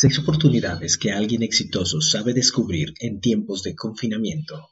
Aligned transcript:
Seis 0.00 0.16
oportunidades 0.20 0.96
que 0.96 1.10
alguien 1.10 1.42
exitoso 1.42 2.00
sabe 2.00 2.32
descubrir 2.32 2.94
en 3.00 3.18
tiempos 3.18 3.64
de 3.64 3.74
confinamiento. 3.74 4.70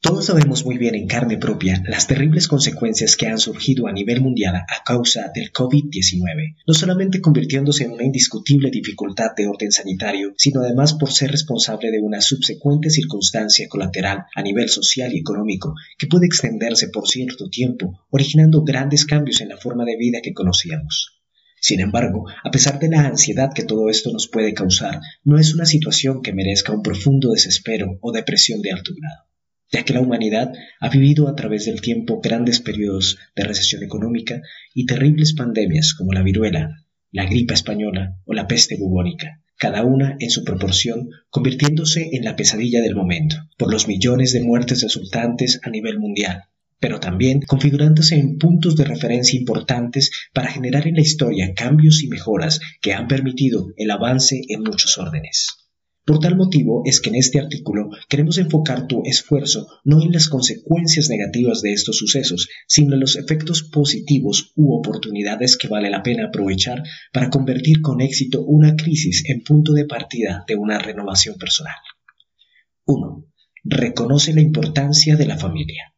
Todos 0.00 0.26
sabemos 0.26 0.64
muy 0.64 0.78
bien 0.78 0.94
en 0.94 1.08
carne 1.08 1.36
propia 1.36 1.82
las 1.84 2.06
terribles 2.06 2.46
consecuencias 2.46 3.16
que 3.16 3.26
han 3.26 3.40
surgido 3.40 3.88
a 3.88 3.92
nivel 3.92 4.20
mundial 4.20 4.54
a 4.54 4.84
causa 4.84 5.32
del 5.34 5.50
COVID-19, 5.50 6.58
no 6.64 6.74
solamente 6.74 7.20
convirtiéndose 7.20 7.82
en 7.82 7.90
una 7.90 8.04
indiscutible 8.04 8.70
dificultad 8.70 9.32
de 9.36 9.48
orden 9.48 9.72
sanitario, 9.72 10.32
sino 10.36 10.60
además 10.60 10.94
por 10.94 11.10
ser 11.10 11.32
responsable 11.32 11.90
de 11.90 11.98
una 12.00 12.20
subsecuente 12.20 12.88
circunstancia 12.88 13.66
colateral 13.68 14.26
a 14.32 14.42
nivel 14.42 14.68
social 14.68 15.12
y 15.12 15.18
económico 15.18 15.74
que 15.98 16.06
puede 16.06 16.26
extenderse 16.26 16.88
por 16.90 17.08
cierto 17.08 17.48
tiempo, 17.48 17.98
originando 18.10 18.62
grandes 18.62 19.04
cambios 19.06 19.40
en 19.40 19.48
la 19.48 19.56
forma 19.56 19.84
de 19.84 19.96
vida 19.96 20.20
que 20.22 20.34
conocíamos. 20.34 21.19
Sin 21.60 21.80
embargo, 21.80 22.24
a 22.42 22.50
pesar 22.50 22.78
de 22.78 22.88
la 22.88 23.06
ansiedad 23.06 23.52
que 23.54 23.64
todo 23.64 23.90
esto 23.90 24.10
nos 24.10 24.28
puede 24.28 24.54
causar, 24.54 25.00
no 25.24 25.38
es 25.38 25.54
una 25.54 25.66
situación 25.66 26.22
que 26.22 26.32
merezca 26.32 26.72
un 26.72 26.82
profundo 26.82 27.32
desespero 27.32 27.98
o 28.00 28.12
depresión 28.12 28.62
de 28.62 28.72
alto 28.72 28.92
grado, 28.96 29.28
ya 29.70 29.84
que 29.84 29.92
la 29.92 30.00
humanidad 30.00 30.52
ha 30.80 30.88
vivido 30.88 31.28
a 31.28 31.36
través 31.36 31.66
del 31.66 31.82
tiempo 31.82 32.22
grandes 32.22 32.60
periodos 32.60 33.18
de 33.36 33.44
recesión 33.44 33.82
económica 33.82 34.40
y 34.74 34.86
terribles 34.86 35.34
pandemias 35.34 35.92
como 35.92 36.14
la 36.14 36.22
viruela, 36.22 36.86
la 37.12 37.26
gripa 37.26 37.52
española 37.52 38.16
o 38.24 38.32
la 38.32 38.46
peste 38.46 38.78
bubónica, 38.78 39.42
cada 39.56 39.84
una 39.84 40.16
en 40.18 40.30
su 40.30 40.44
proporción 40.44 41.10
convirtiéndose 41.28 42.08
en 42.12 42.24
la 42.24 42.36
pesadilla 42.36 42.80
del 42.80 42.96
momento, 42.96 43.36
por 43.58 43.70
los 43.70 43.86
millones 43.86 44.32
de 44.32 44.40
muertes 44.40 44.80
resultantes 44.82 45.60
a 45.62 45.68
nivel 45.68 45.98
mundial, 45.98 46.44
pero 46.80 46.98
también 46.98 47.40
configurándose 47.42 48.16
en 48.16 48.38
puntos 48.38 48.74
de 48.74 48.84
referencia 48.84 49.38
importantes 49.38 50.10
para 50.32 50.50
generar 50.50 50.88
en 50.88 50.94
la 50.94 51.02
historia 51.02 51.52
cambios 51.54 52.02
y 52.02 52.08
mejoras 52.08 52.58
que 52.80 52.94
han 52.94 53.06
permitido 53.06 53.68
el 53.76 53.90
avance 53.90 54.42
en 54.48 54.62
muchos 54.62 54.98
órdenes. 54.98 55.60
Por 56.06 56.18
tal 56.18 56.34
motivo 56.34 56.82
es 56.86 57.00
que 57.00 57.10
en 57.10 57.16
este 57.16 57.38
artículo 57.38 57.90
queremos 58.08 58.38
enfocar 58.38 58.86
tu 58.86 59.02
esfuerzo 59.04 59.68
no 59.84 60.02
en 60.02 60.10
las 60.10 60.28
consecuencias 60.28 61.08
negativas 61.08 61.60
de 61.60 61.72
estos 61.72 61.98
sucesos, 61.98 62.48
sino 62.66 62.94
en 62.94 63.00
los 63.00 63.16
efectos 63.16 63.62
positivos 63.62 64.52
u 64.56 64.74
oportunidades 64.74 65.56
que 65.56 65.68
vale 65.68 65.90
la 65.90 66.02
pena 66.02 66.26
aprovechar 66.26 66.82
para 67.12 67.30
convertir 67.30 67.82
con 67.82 68.00
éxito 68.00 68.42
una 68.42 68.74
crisis 68.74 69.22
en 69.28 69.44
punto 69.44 69.72
de 69.72 69.84
partida 69.84 70.44
de 70.48 70.56
una 70.56 70.78
renovación 70.78 71.36
personal. 71.36 71.76
1. 72.86 73.26
Reconoce 73.62 74.32
la 74.32 74.40
importancia 74.40 75.16
de 75.16 75.26
la 75.26 75.36
familia. 75.36 75.94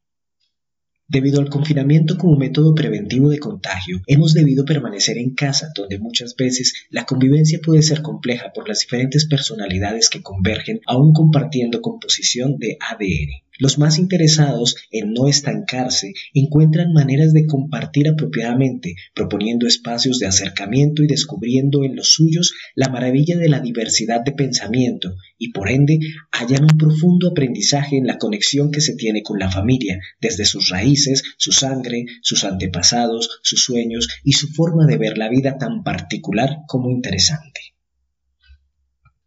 Debido 1.09 1.41
al 1.41 1.51
confinamiento 1.51 2.17
como 2.17 2.37
método 2.37 2.75
preventivo 2.75 3.29
de 3.29 3.39
contagio, 3.39 4.01
hemos 4.07 4.35
debido 4.35 4.65
permanecer 4.65 5.19
en 5.19 5.35
casa, 5.35 5.69
donde 5.75 5.99
muchas 5.99 6.37
veces 6.37 6.87
la 6.91 7.05
convivencia 7.05 7.61
puede 7.63 7.83
ser 7.83 8.03
compleja 8.03 8.53
por 8.55 8.69
las 8.69 8.81
diferentes 8.81 9.27
personalidades 9.27 10.09
que 10.09 10.23
convergen, 10.23 10.81
aún 10.87 11.13
compartiendo 11.13 11.83
composición 11.83 12.57
de 12.59 12.79
ADN. 12.81 13.43
Los 13.63 13.79
más 13.79 14.01
interesados 14.01 14.75
en 14.91 15.13
no 15.13 15.29
estancarse 15.29 16.15
encuentran 16.35 16.93
maneras 16.93 17.33
de 17.33 17.47
compartir 17.47 18.09
apropiadamente, 18.09 18.97
proponiendo 19.15 19.69
espacios 19.69 20.19
de 20.19 20.27
acercamiento 20.27 21.05
y 21.05 21.07
descubriendo 21.07 21.85
en 21.85 21.95
los 21.95 22.09
suyos 22.09 22.55
la 22.75 22.89
maravilla 22.89 23.39
de 23.39 23.49
la 23.49 23.61
diversidad 23.61 24.25
de 24.25 24.33
pensamiento 24.33 25.15
y 25.39 25.53
por 25.53 25.71
ende 25.71 26.01
hallan 26.33 26.65
un 26.65 26.77
profundo 26.77 27.29
aprendizaje 27.29 27.97
en 27.97 28.09
la 28.09 28.19
conexión 28.19 28.73
que 28.73 28.81
se 28.81 28.97
tiene 28.97 29.23
con 29.23 29.39
la 29.39 29.49
familia, 29.49 30.01
desde 30.21 30.45
sus 30.45 30.69
raíces, 30.69 31.23
su 31.39 31.53
sangre, 31.53 32.07
sus 32.21 32.43
antepasados, 32.43 33.31
sus 33.45 33.63
sueños 33.63 34.09
y 34.25 34.33
su 34.33 34.49
forma 34.49 34.87
de 34.87 34.97
ver 34.97 35.19
la 35.19 35.29
vida 35.29 35.57
tan 35.57 35.85
particular 35.85 36.63
como 36.67 36.91
interesante. 36.91 37.61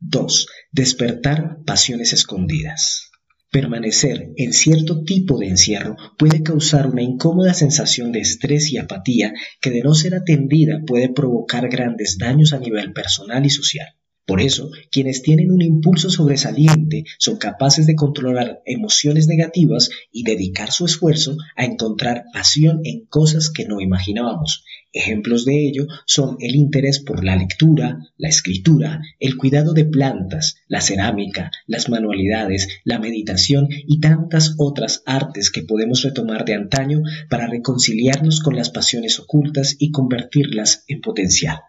2. 0.02 0.48
Despertar 0.74 1.60
pasiones 1.66 2.12
escondidas. 2.12 3.12
Permanecer 3.56 4.34
en 4.36 4.52
cierto 4.52 5.06
tipo 5.06 5.40
de 5.40 5.48
encierro 5.48 5.96
puede 6.18 6.44
causar 6.44 6.88
una 6.88 7.04
incómoda 7.04 7.54
sensación 7.54 8.12
de 8.12 8.20
estrés 8.20 8.70
y 8.74 8.78
apatía 8.78 9.32
que 9.62 9.72
de 9.72 9.80
no 9.80 9.94
ser 9.94 10.14
atendida 10.14 10.82
puede 10.86 11.08
provocar 11.08 11.70
grandes 11.70 12.18
daños 12.18 12.52
a 12.52 12.60
nivel 12.60 12.92
personal 12.92 13.46
y 13.46 13.50
social. 13.50 13.88
Por 14.26 14.42
eso, 14.42 14.72
quienes 14.90 15.22
tienen 15.22 15.52
un 15.52 15.62
impulso 15.62 16.10
sobresaliente 16.10 17.04
son 17.20 17.38
capaces 17.38 17.86
de 17.86 17.96
controlar 17.96 18.64
emociones 18.66 19.28
negativas 19.28 19.92
y 20.12 20.24
dedicar 20.24 20.72
su 20.72 20.86
esfuerzo 20.86 21.38
a 21.56 21.64
encontrar 21.64 22.26
pasión 22.34 22.82
en 22.86 23.06
cosas 23.06 23.52
que 23.52 23.66
no 23.66 23.82
imaginábamos. 23.82 24.64
Ejemplos 24.92 25.46
de 25.46 25.68
ello 25.68 25.86
son 26.08 26.38
el 26.40 26.56
interés 26.56 27.00
por 27.00 27.24
la 27.24 27.36
lectura, 27.36 28.00
la 28.18 28.30
escritura, 28.30 29.00
el 29.20 29.38
cuidado 29.38 29.74
de 29.74 29.86
plantas, 29.86 30.56
la 30.68 30.82
cerámica, 30.82 31.52
las 31.68 31.88
manualidades, 31.88 32.80
la 32.84 32.98
meditación 32.98 33.68
y 33.70 34.00
tantas 34.00 34.56
otras 34.58 35.04
artes 35.06 35.52
que 35.52 35.62
podemos 35.62 36.02
retomar 36.02 36.46
de 36.46 36.56
antaño 36.56 37.04
para 37.30 37.46
reconciliarnos 37.46 38.40
con 38.40 38.56
las 38.56 38.72
pasiones 38.72 39.20
ocultas 39.20 39.76
y 39.78 39.92
convertirlas 39.92 40.84
en 40.88 41.02
potencial. 41.02 41.60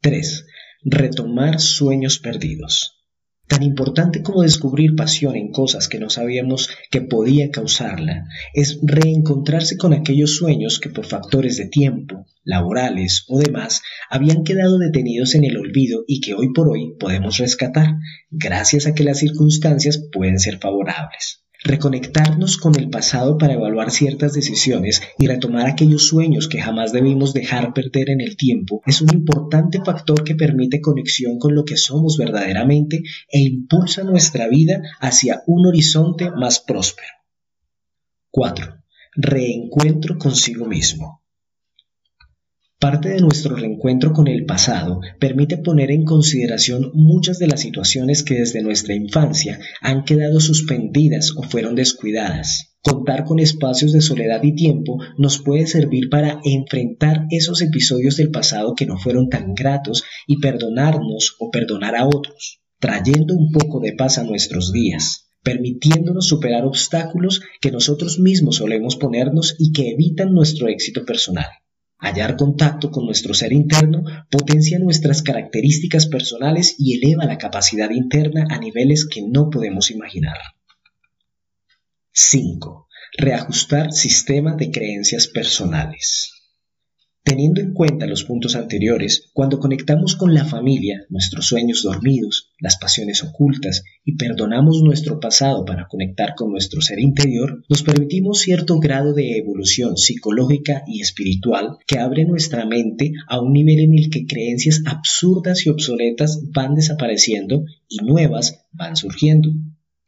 3 0.00 0.44
retomar 0.82 1.60
sueños 1.60 2.18
perdidos. 2.18 2.96
Tan 3.48 3.62
importante 3.62 4.22
como 4.22 4.42
descubrir 4.42 4.96
pasión 4.96 5.36
en 5.36 5.52
cosas 5.52 5.88
que 5.88 6.00
no 6.00 6.10
sabíamos 6.10 6.68
que 6.90 7.00
podía 7.00 7.50
causarla, 7.50 8.26
es 8.54 8.80
reencontrarse 8.82 9.76
con 9.76 9.92
aquellos 9.92 10.34
sueños 10.34 10.80
que 10.80 10.90
por 10.90 11.06
factores 11.06 11.56
de 11.56 11.66
tiempo, 11.68 12.26
laborales 12.42 13.24
o 13.28 13.38
demás 13.38 13.82
habían 14.10 14.42
quedado 14.42 14.78
detenidos 14.78 15.36
en 15.36 15.44
el 15.44 15.56
olvido 15.58 16.02
y 16.08 16.20
que 16.20 16.34
hoy 16.34 16.52
por 16.52 16.68
hoy 16.68 16.96
podemos 16.98 17.38
rescatar, 17.38 17.94
gracias 18.30 18.88
a 18.88 18.94
que 18.94 19.04
las 19.04 19.18
circunstancias 19.18 20.02
pueden 20.12 20.40
ser 20.40 20.58
favorables. 20.58 21.45
Reconectarnos 21.64 22.58
con 22.58 22.78
el 22.78 22.90
pasado 22.90 23.38
para 23.38 23.54
evaluar 23.54 23.90
ciertas 23.90 24.34
decisiones 24.34 25.02
y 25.18 25.26
retomar 25.26 25.66
aquellos 25.66 26.06
sueños 26.06 26.48
que 26.48 26.60
jamás 26.60 26.92
debimos 26.92 27.32
dejar 27.32 27.72
perder 27.72 28.10
en 28.10 28.20
el 28.20 28.36
tiempo 28.36 28.82
es 28.86 29.00
un 29.00 29.12
importante 29.12 29.80
factor 29.84 30.22
que 30.22 30.34
permite 30.34 30.80
conexión 30.80 31.38
con 31.38 31.54
lo 31.54 31.64
que 31.64 31.76
somos 31.76 32.16
verdaderamente 32.18 33.02
e 33.30 33.40
impulsa 33.40 34.04
nuestra 34.04 34.48
vida 34.48 34.82
hacia 35.00 35.42
un 35.46 35.66
horizonte 35.66 36.30
más 36.30 36.60
próspero. 36.60 37.08
4. 38.30 38.82
Reencuentro 39.14 40.18
consigo 40.18 40.66
mismo. 40.66 41.25
Parte 42.88 43.08
de 43.08 43.20
nuestro 43.20 43.56
reencuentro 43.56 44.12
con 44.12 44.28
el 44.28 44.44
pasado 44.44 45.00
permite 45.18 45.58
poner 45.58 45.90
en 45.90 46.04
consideración 46.04 46.92
muchas 46.94 47.40
de 47.40 47.48
las 47.48 47.58
situaciones 47.58 48.22
que 48.22 48.34
desde 48.34 48.62
nuestra 48.62 48.94
infancia 48.94 49.58
han 49.80 50.04
quedado 50.04 50.38
suspendidas 50.38 51.32
o 51.36 51.42
fueron 51.42 51.74
descuidadas. 51.74 52.76
Contar 52.84 53.24
con 53.24 53.40
espacios 53.40 53.92
de 53.92 54.00
soledad 54.00 54.40
y 54.44 54.54
tiempo 54.54 55.00
nos 55.18 55.42
puede 55.42 55.66
servir 55.66 56.10
para 56.10 56.38
enfrentar 56.44 57.26
esos 57.30 57.60
episodios 57.60 58.18
del 58.18 58.30
pasado 58.30 58.76
que 58.76 58.86
no 58.86 58.98
fueron 58.98 59.30
tan 59.30 59.54
gratos 59.54 60.04
y 60.28 60.38
perdonarnos 60.38 61.34
o 61.40 61.50
perdonar 61.50 61.96
a 61.96 62.06
otros, 62.06 62.60
trayendo 62.78 63.34
un 63.34 63.50
poco 63.50 63.80
de 63.80 63.94
paz 63.94 64.18
a 64.18 64.22
nuestros 64.22 64.70
días 64.70 65.24
permitiéndonos 65.42 66.26
superar 66.26 66.64
obstáculos 66.64 67.40
que 67.60 67.72
nosotros 67.72 68.20
mismos 68.20 68.56
solemos 68.56 68.96
ponernos 68.96 69.56
y 69.58 69.72
que 69.72 69.90
evitan 69.90 70.32
nuestro 70.32 70.66
éxito 70.66 71.04
personal. 71.04 71.46
Hallar 71.98 72.36
contacto 72.36 72.90
con 72.90 73.06
nuestro 73.06 73.32
ser 73.32 73.52
interno 73.52 74.04
potencia 74.30 74.78
nuestras 74.78 75.22
características 75.22 76.06
personales 76.06 76.76
y 76.78 76.98
eleva 76.98 77.24
la 77.24 77.38
capacidad 77.38 77.90
interna 77.90 78.46
a 78.50 78.58
niveles 78.58 79.08
que 79.10 79.22
no 79.22 79.48
podemos 79.48 79.90
imaginar. 79.90 80.36
5. 82.12 82.88
Reajustar 83.18 83.92
sistema 83.92 84.54
de 84.54 84.70
creencias 84.70 85.26
personales. 85.26 86.35
Teniendo 87.28 87.60
en 87.60 87.74
cuenta 87.74 88.06
los 88.06 88.22
puntos 88.22 88.54
anteriores, 88.54 89.30
cuando 89.32 89.58
conectamos 89.58 90.14
con 90.14 90.32
la 90.32 90.44
familia, 90.44 91.06
nuestros 91.08 91.46
sueños 91.46 91.82
dormidos, 91.82 92.52
las 92.60 92.76
pasiones 92.76 93.24
ocultas 93.24 93.82
y 94.04 94.14
perdonamos 94.14 94.80
nuestro 94.84 95.18
pasado 95.18 95.64
para 95.64 95.88
conectar 95.88 96.36
con 96.36 96.52
nuestro 96.52 96.80
ser 96.80 97.00
interior, 97.00 97.64
nos 97.68 97.82
permitimos 97.82 98.38
cierto 98.38 98.78
grado 98.78 99.12
de 99.12 99.38
evolución 99.38 99.96
psicológica 99.96 100.84
y 100.86 101.00
espiritual 101.00 101.78
que 101.88 101.98
abre 101.98 102.26
nuestra 102.26 102.64
mente 102.64 103.10
a 103.26 103.40
un 103.40 103.54
nivel 103.54 103.80
en 103.80 103.98
el 103.98 104.08
que 104.08 104.24
creencias 104.24 104.82
absurdas 104.86 105.66
y 105.66 105.70
obsoletas 105.70 106.40
van 106.52 106.76
desapareciendo 106.76 107.64
y 107.88 108.04
nuevas 108.04 108.68
van 108.70 108.94
surgiendo. 108.94 109.50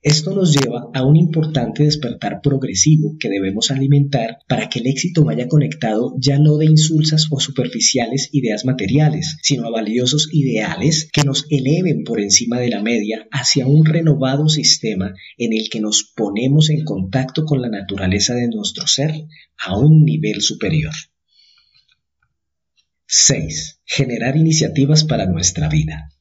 Esto 0.01 0.33
nos 0.33 0.55
lleva 0.55 0.91
a 0.95 1.05
un 1.05 1.17
importante 1.17 1.83
despertar 1.83 2.41
progresivo 2.41 3.17
que 3.19 3.29
debemos 3.29 3.73
alimentar 3.73 4.39
para 4.47 4.69
que 4.69 4.79
el 4.79 4.87
éxito 4.87 5.25
vaya 5.25 5.49
conectado 5.49 6.15
ya 6.21 6.39
no 6.39 6.57
de 6.57 6.67
insulsas 6.67 7.27
o 7.33 7.41
superficiales 7.41 8.29
ideas 8.31 8.65
materiales, 8.65 9.39
sino 9.43 9.67
a 9.67 9.71
valiosos 9.71 10.29
ideales 10.33 11.11
que 11.13 11.25
nos 11.25 11.47
eleven 11.51 12.05
por 12.05 12.21
encima 12.21 12.61
de 12.61 12.69
la 12.69 12.81
media 12.81 13.27
hacia 13.33 13.67
un 13.67 13.85
renovado 13.85 14.49
sistema 14.49 15.15
en 15.37 15.53
el 15.53 15.69
que 15.69 15.81
nos 15.81 16.13
ponemos 16.15 16.71
en 16.71 16.85
contacto 16.85 17.45
con 17.45 17.61
la 17.61 17.69
naturaleza 17.69 18.35
de 18.35 18.47
nuestro 18.47 18.87
ser 18.87 19.13
a 19.59 19.77
un 19.77 20.05
nivel 20.05 20.43
superior. 20.43 20.95
6. 23.07 23.81
Generar 23.85 24.37
iniciativas 24.37 25.03
para 25.03 25.27
nuestra 25.27 25.69
vida. 25.69 26.13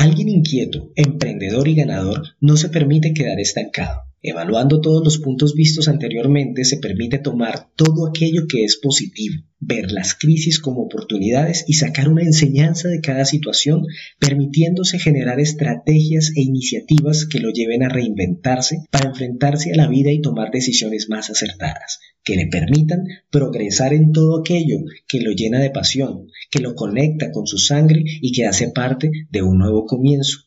Alguien 0.00 0.30
inquieto, 0.30 0.92
emprendedor 0.96 1.68
y 1.68 1.74
ganador 1.74 2.22
no 2.40 2.56
se 2.56 2.70
permite 2.70 3.12
quedar 3.12 3.38
estancado. 3.38 4.09
Evaluando 4.22 4.82
todos 4.82 5.02
los 5.02 5.16
puntos 5.16 5.54
vistos 5.54 5.88
anteriormente 5.88 6.64
se 6.64 6.76
permite 6.76 7.18
tomar 7.18 7.70
todo 7.74 8.06
aquello 8.06 8.46
que 8.46 8.64
es 8.64 8.76
positivo, 8.76 9.42
ver 9.60 9.90
las 9.92 10.14
crisis 10.14 10.58
como 10.58 10.82
oportunidades 10.82 11.64
y 11.66 11.72
sacar 11.72 12.10
una 12.10 12.24
enseñanza 12.24 12.88
de 12.88 13.00
cada 13.00 13.24
situación, 13.24 13.86
permitiéndose 14.18 14.98
generar 14.98 15.40
estrategias 15.40 16.32
e 16.36 16.42
iniciativas 16.42 17.24
que 17.24 17.40
lo 17.40 17.50
lleven 17.50 17.82
a 17.82 17.88
reinventarse 17.88 18.84
para 18.90 19.08
enfrentarse 19.08 19.72
a 19.72 19.76
la 19.76 19.88
vida 19.88 20.12
y 20.12 20.20
tomar 20.20 20.50
decisiones 20.50 21.08
más 21.08 21.30
acertadas, 21.30 21.98
que 22.22 22.36
le 22.36 22.46
permitan 22.48 23.04
progresar 23.30 23.94
en 23.94 24.12
todo 24.12 24.38
aquello 24.40 24.80
que 25.08 25.22
lo 25.22 25.30
llena 25.30 25.60
de 25.60 25.70
pasión, 25.70 26.26
que 26.50 26.60
lo 26.60 26.74
conecta 26.74 27.32
con 27.32 27.46
su 27.46 27.56
sangre 27.56 28.04
y 28.20 28.32
que 28.32 28.44
hace 28.44 28.68
parte 28.68 29.10
de 29.30 29.42
un 29.42 29.56
nuevo 29.56 29.86
comienzo, 29.86 30.40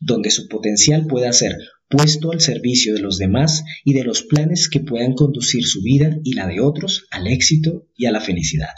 donde 0.00 0.32
su 0.32 0.48
potencial 0.48 1.06
pueda 1.06 1.32
ser 1.32 1.56
puesto 1.90 2.30
al 2.30 2.40
servicio 2.40 2.94
de 2.94 3.00
los 3.00 3.18
demás 3.18 3.64
y 3.84 3.92
de 3.94 4.04
los 4.04 4.22
planes 4.22 4.68
que 4.70 4.80
puedan 4.80 5.12
conducir 5.12 5.66
su 5.66 5.82
vida 5.82 6.16
y 6.24 6.34
la 6.34 6.46
de 6.46 6.60
otros 6.60 7.06
al 7.10 7.26
éxito 7.26 7.88
y 7.96 8.06
a 8.06 8.12
la 8.12 8.20
felicidad. 8.20 8.70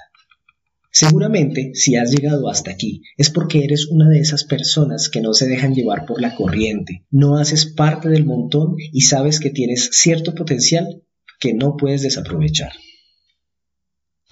Seguramente, 0.91 1.73
si 1.75 1.97
has 1.97 2.11
llegado 2.11 2.51
hasta 2.51 2.71
aquí, 2.71 3.03
es 3.17 3.31
porque 3.31 3.65
eres 3.65 3.87
una 3.87 4.09
de 4.09 4.21
esas 4.21 4.45
personas 4.45 5.09
que 5.09 5.21
no 5.21 5.33
se 5.33 5.47
dejan 5.47 5.75
llevar 5.75 6.05
por 6.07 6.21
la 6.21 6.35
corriente, 6.35 7.07
no 7.11 7.39
haces 7.39 7.67
parte 7.67 8.09
del 8.09 8.27
montón 8.27 8.77
y 8.79 9.03
sabes 9.03 9.41
que 9.41 9.51
tienes 9.51 9.91
cierto 9.93 10.35
potencial 10.35 11.03
que 11.41 11.55
no 11.55 11.77
puedes 11.77 12.03
desaprovechar. 12.03 12.73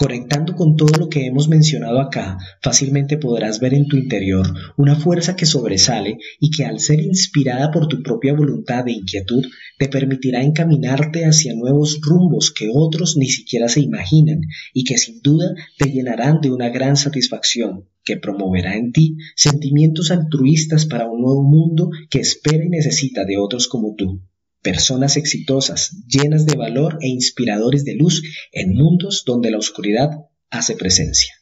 Conectando 0.01 0.55
con 0.57 0.77
todo 0.77 0.99
lo 0.99 1.11
que 1.11 1.27
hemos 1.27 1.51
mencionado 1.51 2.01
acá, 2.01 2.39
fácilmente 2.63 3.19
podrás 3.19 3.61
ver 3.61 3.75
en 3.75 3.87
tu 3.87 3.99
interior 3.99 4.47
una 4.79 4.97
fuerza 4.97 5.37
que 5.37 5.45
sobresale 5.45 6.17
y 6.41 6.51
que 6.51 6.65
al 6.65 6.81
ser 6.81 7.01
inspirada 7.01 7.71
por 7.71 7.87
tu 7.87 8.03
propia 8.03 8.33
voluntad 8.33 8.89
e 8.89 8.93
inquietud, 8.93 9.45
te 9.79 9.89
permitirá 9.89 10.43
encaminarte 10.43 11.27
hacia 11.27 11.55
nuevos 11.55 12.01
rumbos 12.01 12.51
que 12.51 12.71
otros 12.73 13.19
ni 13.19 13.27
siquiera 13.27 13.69
se 13.69 13.81
imaginan 13.81 14.41
y 14.73 14.85
que 14.85 14.97
sin 14.97 15.21
duda 15.21 15.55
te 15.77 15.91
llenarán 15.91 16.41
de 16.41 16.51
una 16.51 16.71
gran 16.71 16.97
satisfacción 16.97 17.85
que 18.03 18.17
promoverá 18.17 18.77
en 18.77 18.93
ti 18.93 19.19
sentimientos 19.37 20.11
altruistas 20.11 20.87
para 20.87 21.11
un 21.11 21.21
nuevo 21.21 21.43
mundo 21.43 21.91
que 22.09 22.21
espera 22.21 22.65
y 22.65 22.71
necesita 22.71 23.27
de 23.27 23.37
otros 23.37 23.69
como 23.69 23.95
tú 23.97 24.23
personas 24.63 25.17
exitosas, 25.17 25.91
llenas 26.07 26.47
de 26.47 26.57
valor 26.57 26.99
e 27.01 27.09
inspiradores 27.09 27.85
de 27.85 27.95
luz 27.95 28.23
en 28.53 28.75
mundos 28.75 29.25
donde 29.27 29.51
la 29.51 29.59
oscuridad 29.59 30.11
hace 30.51 30.77
presencia. 30.77 31.40